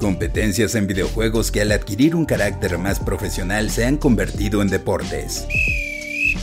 [0.00, 5.46] Competencias en videojuegos que al adquirir un carácter más profesional se han convertido en deportes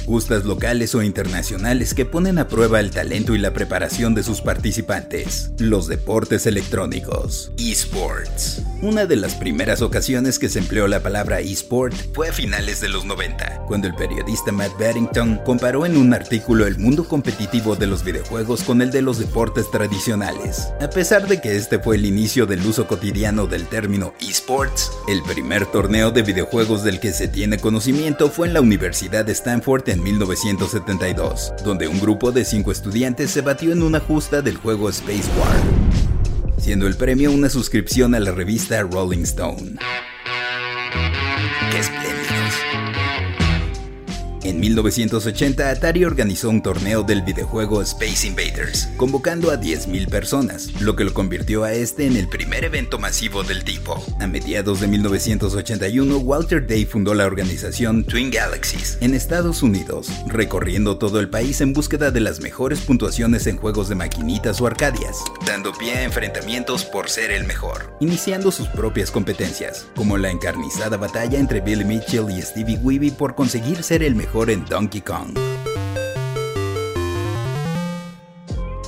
[0.05, 4.41] justas locales o internacionales que ponen a prueba el talento y la preparación de sus
[4.41, 5.51] participantes.
[5.57, 7.51] Los deportes electrónicos.
[7.57, 8.61] eSports.
[8.81, 12.89] Una de las primeras ocasiones que se empleó la palabra eSport fue a finales de
[12.89, 17.87] los 90, cuando el periodista Matt Barrington comparó en un artículo el mundo competitivo de
[17.87, 20.67] los videojuegos con el de los deportes tradicionales.
[20.81, 25.23] A pesar de que este fue el inicio del uso cotidiano del término eSports, el
[25.23, 29.92] primer torneo de videojuegos del que se tiene conocimiento fue en la Universidad de Stanford
[29.93, 34.89] en 1972, donde un grupo de cinco estudiantes se batió en una justa del juego
[34.89, 35.61] Space War,
[36.57, 39.77] siendo el premio una suscripción a la revista Rolling Stone.
[44.63, 51.03] 1980, Atari organizó un torneo del videojuego Space Invaders, convocando a 10.000 personas, lo que
[51.03, 54.01] lo convirtió a este en el primer evento masivo del tipo.
[54.21, 60.97] A mediados de 1981, Walter Day fundó la organización Twin Galaxies en Estados Unidos, recorriendo
[60.97, 65.17] todo el país en búsqueda de las mejores puntuaciones en juegos de maquinitas o arcadias,
[65.45, 70.95] dando pie a enfrentamientos por ser el mejor, iniciando sus propias competencias, como la encarnizada
[70.95, 75.33] batalla entre Billy Mitchell y Stevie Weeby por conseguir ser el mejor en Donkey Kong.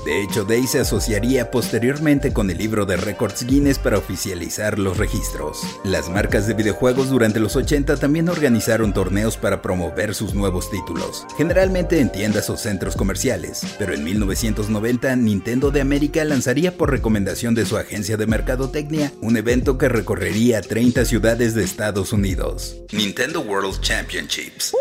[0.06, 4.98] De hecho, Day se asociaría posteriormente con el libro de récords Guinness para oficializar los
[4.98, 5.64] registros.
[5.84, 11.26] Las marcas de videojuegos durante los 80 también organizaron torneos para promover sus nuevos títulos,
[11.40, 17.56] generalmente en tiendas o centros comerciales, pero en 1990 Nintendo de América lanzaría por recomendación
[17.56, 23.42] de su agencia de mercadotecnia un evento que recorrería 30 ciudades de Estados Unidos, Nintendo
[23.42, 24.72] World Championships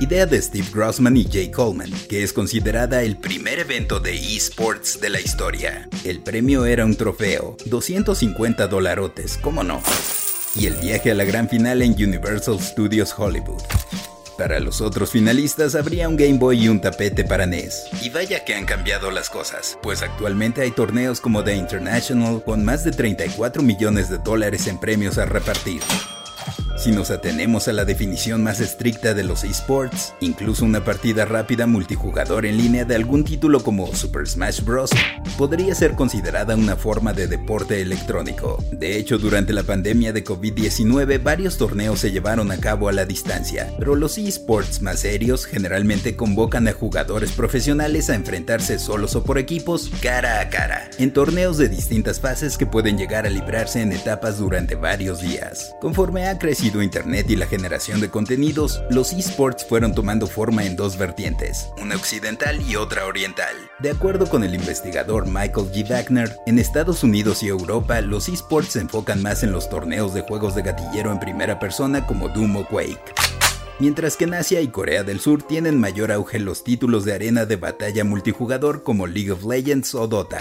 [0.00, 5.00] idea de Steve Grossman y Jay Coleman, que es considerada el primer evento de esports
[5.00, 5.88] de la historia.
[6.04, 9.82] El premio era un trofeo, 250 dolarotes, ¿cómo no?
[10.56, 13.62] Y el viaje a la gran final en Universal Studios Hollywood.
[14.36, 17.86] Para los otros finalistas habría un Game Boy y un tapete para NES.
[18.02, 22.64] Y vaya que han cambiado las cosas, pues actualmente hay torneos como The International con
[22.64, 25.82] más de 34 millones de dólares en premios a repartir.
[26.84, 31.66] Si nos atenemos a la definición más estricta de los esports, incluso una partida rápida
[31.66, 34.90] multijugador en línea de algún título como Super Smash Bros.
[35.38, 38.62] podría ser considerada una forma de deporte electrónico.
[38.70, 43.06] De hecho, durante la pandemia de COVID-19 varios torneos se llevaron a cabo a la
[43.06, 49.24] distancia, pero los esports más serios generalmente convocan a jugadores profesionales a enfrentarse solos o
[49.24, 53.80] por equipos cara a cara, en torneos de distintas fases que pueden llegar a librarse
[53.80, 55.74] en etapas durante varios días.
[55.80, 60.76] Conforme ha crecido Internet y la generación de contenidos, los esports fueron tomando forma en
[60.76, 63.54] dos vertientes, una occidental y otra oriental.
[63.80, 65.88] De acuerdo con el investigador Michael G.
[65.88, 70.22] Wagner, en Estados Unidos y Europa los esports se enfocan más en los torneos de
[70.22, 73.14] juegos de gatillero en primera persona como Doom o Quake
[73.78, 77.46] mientras que en Asia y Corea del Sur tienen mayor auge los títulos de arena
[77.46, 80.38] de batalla multijugador como League of Legends o Dota.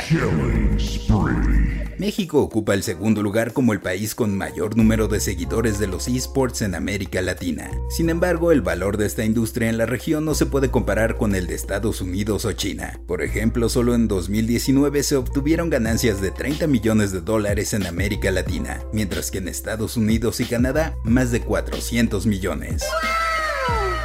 [1.98, 6.08] México ocupa el segundo lugar como el país con mayor número de seguidores de los
[6.08, 7.72] esports en América Latina.
[7.90, 11.36] Sin embargo, el valor de esta industria en la región no se puede comparar con
[11.36, 13.00] el de Estados Unidos o China.
[13.08, 18.32] Por ejemplo, solo en 2019 se obtuvieron ganancias de 30 millones de dólares en América
[18.32, 22.84] Latina, mientras que en Estados Unidos y Canadá más de 400 millones.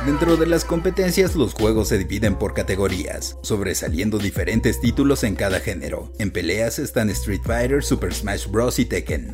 [0.07, 5.61] Dentro de las competencias, los juegos se dividen por categorías, sobresaliendo diferentes títulos en cada
[5.61, 6.13] género.
[6.19, 8.79] En peleas están Street Fighter, Super Smash Bros.
[8.79, 9.31] y Tekken.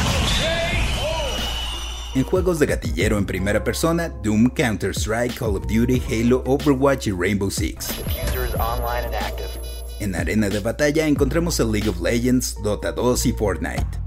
[2.14, 7.12] En juegos de gatillero en primera persona, Doom, Counter-Strike, Call of Duty, Halo, Overwatch y
[7.12, 7.88] Rainbow Six.
[10.00, 14.03] En arena de batalla encontramos el League of Legends, Dota 2 y Fortnite.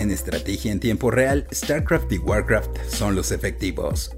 [0.00, 4.10] En estrategia en tiempo real, StarCraft y Warcraft son los efectivos.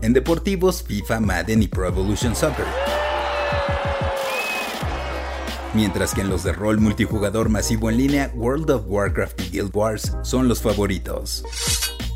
[0.00, 2.64] En deportivos, FIFA, Madden y Pro Evolution Soccer
[5.74, 9.74] mientras que en los de rol multijugador masivo en línea, World of Warcraft y Guild
[9.74, 11.44] Wars son los favoritos.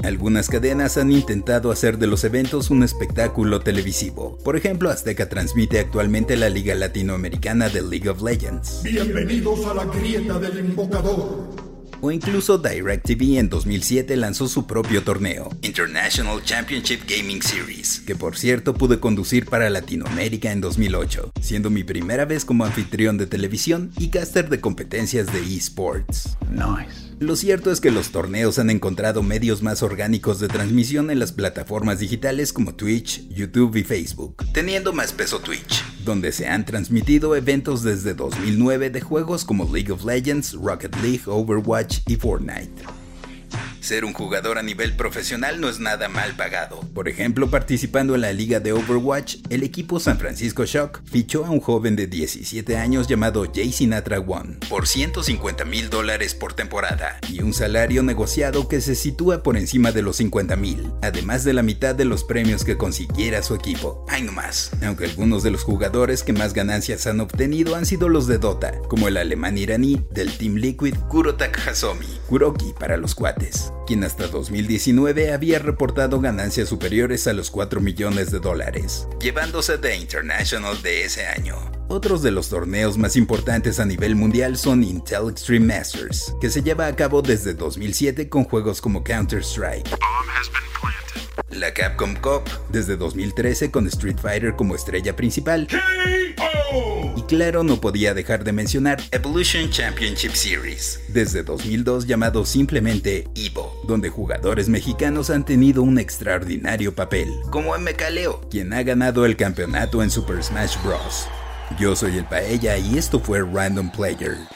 [0.02, 4.36] Algunas cadenas han intentado hacer de los eventos un espectáculo televisivo.
[4.44, 8.82] Por ejemplo, Azteca transmite actualmente la Liga Latinoamericana de League of Legends.
[8.82, 11.55] Bienvenidos a la grieta del invocador
[12.06, 18.36] o incluso DirecTV en 2007 lanzó su propio torneo, International Championship Gaming Series, que por
[18.36, 23.90] cierto pude conducir para Latinoamérica en 2008, siendo mi primera vez como anfitrión de televisión
[23.98, 26.36] y caster de competencias de esports.
[26.48, 27.06] Nice.
[27.18, 31.32] Lo cierto es que los torneos han encontrado medios más orgánicos de transmisión en las
[31.32, 37.36] plataformas digitales como Twitch, YouTube y Facebook, teniendo más peso Twitch, donde se han transmitido
[37.36, 43.05] eventos desde 2009 de juegos como League of Legends, Rocket League, Overwatch y Fortnite.
[43.86, 46.80] Ser un jugador a nivel profesional no es nada mal pagado.
[46.92, 51.50] Por ejemplo, participando en la liga de Overwatch, el equipo San Francisco Shock fichó a
[51.50, 57.20] un joven de 17 años llamado Jay Sinatra One por 150 mil dólares por temporada
[57.28, 61.52] y un salario negociado que se sitúa por encima de los 50 mil, además de
[61.52, 64.04] la mitad de los premios que consiguiera su equipo.
[64.08, 64.72] Hay no más.
[64.84, 68.72] Aunque algunos de los jugadores que más ganancias han obtenido han sido los de Dota,
[68.88, 74.28] como el alemán iraní del Team Liquid Kurotak Hasomi, Kuroki para los cuates quien hasta
[74.28, 81.04] 2019 había reportado ganancias superiores a los 4 millones de dólares, llevándose The International de
[81.04, 81.56] ese año.
[81.88, 86.62] Otros de los torneos más importantes a nivel mundial son Intel Extreme Masters, que se
[86.62, 89.88] lleva a cabo desde 2007 con juegos como Counter-Strike.
[91.50, 95.68] La Capcom Cup desde 2013 con Street Fighter como estrella principal.
[97.16, 103.80] Y claro, no podía dejar de mencionar Evolution Championship Series, desde 2002 llamado simplemente Evo,
[103.86, 110.02] donde jugadores mexicanos han tenido un extraordinario papel, como MKLeo, quien ha ganado el campeonato
[110.02, 111.26] en Super Smash Bros.
[111.78, 114.55] Yo soy el Paella y esto fue Random Player.